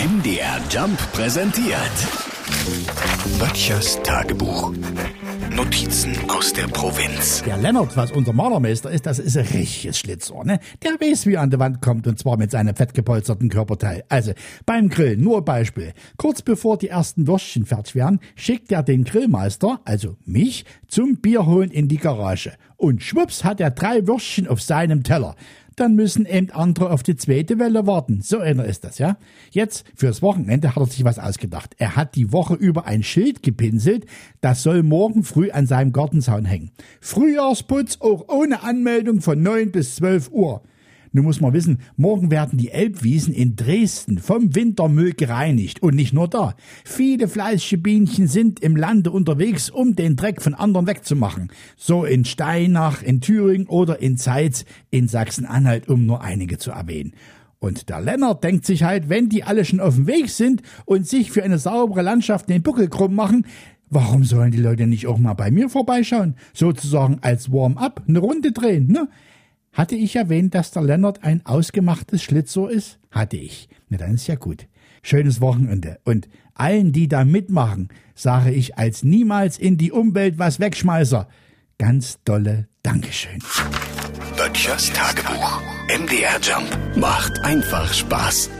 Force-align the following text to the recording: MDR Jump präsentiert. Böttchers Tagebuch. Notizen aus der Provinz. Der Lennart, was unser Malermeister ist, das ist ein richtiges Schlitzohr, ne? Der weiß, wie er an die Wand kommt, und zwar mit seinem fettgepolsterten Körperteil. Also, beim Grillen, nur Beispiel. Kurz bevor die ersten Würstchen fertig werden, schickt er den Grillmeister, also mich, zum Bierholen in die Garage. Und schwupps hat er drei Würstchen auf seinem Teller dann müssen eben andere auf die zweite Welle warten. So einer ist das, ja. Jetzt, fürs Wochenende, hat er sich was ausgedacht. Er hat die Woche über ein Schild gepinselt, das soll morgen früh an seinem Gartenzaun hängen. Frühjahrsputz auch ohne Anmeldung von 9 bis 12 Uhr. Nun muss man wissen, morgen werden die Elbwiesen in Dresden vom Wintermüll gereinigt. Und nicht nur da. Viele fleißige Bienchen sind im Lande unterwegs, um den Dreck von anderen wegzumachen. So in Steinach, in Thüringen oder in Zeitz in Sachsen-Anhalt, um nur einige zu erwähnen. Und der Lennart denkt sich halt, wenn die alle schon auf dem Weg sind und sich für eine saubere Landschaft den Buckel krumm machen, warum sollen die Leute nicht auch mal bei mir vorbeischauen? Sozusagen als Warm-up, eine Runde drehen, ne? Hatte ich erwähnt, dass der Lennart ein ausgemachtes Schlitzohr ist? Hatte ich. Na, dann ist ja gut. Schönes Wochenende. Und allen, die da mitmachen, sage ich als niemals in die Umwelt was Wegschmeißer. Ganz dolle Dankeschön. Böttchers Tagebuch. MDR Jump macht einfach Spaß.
MDR 0.00 0.58
Jump 0.70 0.98
präsentiert. 1.12 1.76
Böttchers 3.38 4.02
Tagebuch. 4.02 4.72
Notizen 5.54 6.16
aus 6.30 6.54
der 6.54 6.68
Provinz. 6.68 7.42
Der 7.42 7.58
Lennart, 7.58 7.94
was 7.98 8.10
unser 8.10 8.32
Malermeister 8.32 8.90
ist, 8.90 9.04
das 9.04 9.18
ist 9.18 9.36
ein 9.36 9.44
richtiges 9.44 9.98
Schlitzohr, 9.98 10.46
ne? 10.46 10.58
Der 10.82 10.92
weiß, 10.92 11.26
wie 11.26 11.34
er 11.34 11.42
an 11.42 11.50
die 11.50 11.58
Wand 11.58 11.82
kommt, 11.82 12.06
und 12.06 12.18
zwar 12.18 12.38
mit 12.38 12.50
seinem 12.50 12.74
fettgepolsterten 12.74 13.50
Körperteil. 13.50 14.04
Also, 14.08 14.32
beim 14.64 14.88
Grillen, 14.88 15.20
nur 15.20 15.44
Beispiel. 15.44 15.92
Kurz 16.16 16.40
bevor 16.40 16.78
die 16.78 16.88
ersten 16.88 17.26
Würstchen 17.26 17.66
fertig 17.66 17.94
werden, 17.94 18.20
schickt 18.36 18.72
er 18.72 18.82
den 18.82 19.04
Grillmeister, 19.04 19.80
also 19.84 20.16
mich, 20.24 20.64
zum 20.88 21.16
Bierholen 21.16 21.70
in 21.70 21.88
die 21.88 21.98
Garage. 21.98 22.52
Und 22.78 23.02
schwupps 23.02 23.44
hat 23.44 23.60
er 23.60 23.70
drei 23.70 24.06
Würstchen 24.06 24.48
auf 24.48 24.62
seinem 24.62 25.02
Teller 25.02 25.36
dann 25.76 25.94
müssen 25.94 26.26
eben 26.26 26.50
andere 26.50 26.90
auf 26.90 27.02
die 27.02 27.16
zweite 27.16 27.58
Welle 27.58 27.86
warten. 27.86 28.22
So 28.22 28.38
einer 28.38 28.64
ist 28.64 28.84
das, 28.84 28.98
ja. 28.98 29.16
Jetzt, 29.50 29.84
fürs 29.94 30.22
Wochenende, 30.22 30.74
hat 30.74 30.82
er 30.82 30.86
sich 30.86 31.04
was 31.04 31.18
ausgedacht. 31.18 31.74
Er 31.78 31.96
hat 31.96 32.14
die 32.14 32.32
Woche 32.32 32.54
über 32.54 32.86
ein 32.86 33.02
Schild 33.02 33.42
gepinselt, 33.42 34.06
das 34.40 34.62
soll 34.62 34.82
morgen 34.82 35.22
früh 35.22 35.50
an 35.50 35.66
seinem 35.66 35.92
Gartenzaun 35.92 36.44
hängen. 36.44 36.70
Frühjahrsputz 37.00 37.98
auch 38.00 38.28
ohne 38.28 38.62
Anmeldung 38.62 39.20
von 39.20 39.42
9 39.42 39.72
bis 39.72 39.96
12 39.96 40.30
Uhr. 40.30 40.62
Nun 41.12 41.24
muss 41.24 41.40
man 41.40 41.52
wissen, 41.52 41.78
morgen 41.96 42.30
werden 42.30 42.56
die 42.56 42.70
Elbwiesen 42.70 43.34
in 43.34 43.56
Dresden 43.56 44.18
vom 44.18 44.54
Wintermüll 44.54 45.12
gereinigt. 45.14 45.82
Und 45.82 45.96
nicht 45.96 46.12
nur 46.12 46.28
da. 46.28 46.54
Viele 46.84 47.26
fleißige 47.26 47.82
Bienchen 47.82 48.28
sind 48.28 48.60
im 48.60 48.76
Lande 48.76 49.10
unterwegs, 49.10 49.70
um 49.70 49.96
den 49.96 50.14
Dreck 50.14 50.40
von 50.40 50.54
anderen 50.54 50.86
wegzumachen. 50.86 51.50
So 51.76 52.04
in 52.04 52.24
Steinach, 52.24 53.02
in 53.02 53.20
Thüringen 53.20 53.66
oder 53.66 54.00
in 54.00 54.16
Zeitz 54.16 54.64
in 54.90 55.08
Sachsen-Anhalt, 55.08 55.88
um 55.88 56.06
nur 56.06 56.22
einige 56.22 56.58
zu 56.58 56.70
erwähnen. 56.70 57.12
Und 57.58 57.88
der 57.88 58.00
Lennart 58.00 58.44
denkt 58.44 58.64
sich 58.64 58.84
halt, 58.84 59.08
wenn 59.08 59.28
die 59.28 59.42
alle 59.42 59.64
schon 59.64 59.80
auf 59.80 59.96
dem 59.96 60.06
Weg 60.06 60.30
sind 60.30 60.62
und 60.84 61.06
sich 61.08 61.32
für 61.32 61.42
eine 61.42 61.58
saubere 61.58 62.02
Landschaft 62.02 62.48
den 62.48 62.62
Buckel 62.62 62.88
krumm 62.88 63.14
machen, 63.14 63.46
warum 63.90 64.22
sollen 64.22 64.52
die 64.52 64.62
Leute 64.62 64.86
nicht 64.86 65.08
auch 65.08 65.18
mal 65.18 65.34
bei 65.34 65.50
mir 65.50 65.68
vorbeischauen? 65.68 66.36
Sozusagen 66.54 67.18
als 67.20 67.52
Warm-up, 67.52 68.04
eine 68.08 68.20
Runde 68.20 68.52
drehen, 68.52 68.86
ne? 68.86 69.08
Hatte 69.72 69.94
ich 69.94 70.16
erwähnt, 70.16 70.54
dass 70.54 70.72
der 70.72 70.82
Lennart 70.82 71.22
ein 71.22 71.46
ausgemachtes 71.46 72.22
Schlitzohr 72.22 72.70
ist? 72.70 72.98
Hatte 73.10 73.36
ich. 73.36 73.68
Na, 73.88 73.98
dann 73.98 74.14
ist 74.14 74.26
ja 74.26 74.34
gut. 74.34 74.66
Schönes 75.02 75.40
Wochenende. 75.40 75.98
Und 76.04 76.28
allen, 76.54 76.92
die 76.92 77.08
da 77.08 77.24
mitmachen, 77.24 77.88
sage 78.14 78.50
ich 78.50 78.76
als 78.76 79.02
niemals 79.02 79.58
in 79.58 79.78
die 79.78 79.92
Umwelt 79.92 80.38
was 80.38 80.60
Wegschmeißer. 80.60 81.28
Ganz 81.78 82.18
dolle 82.24 82.68
Dankeschön. 82.82 83.38
Böttchers 84.36 84.92
Tagebuch. 84.92 85.60
MDR 85.88 86.38
Jump 86.40 86.96
macht 86.96 87.38
einfach 87.40 87.92
Spaß. 87.92 88.50